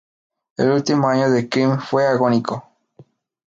[0.57, 2.67] El último año de Cream fue agónico.